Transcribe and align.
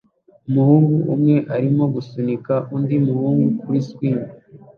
Umuhungu 0.49 0.95
umwe 1.13 1.35
arimo 1.55 1.83
gusunika 1.95 2.53
undi 2.75 2.95
muhungu 3.05 3.47
kuri 3.61 3.79
swing 3.87 4.21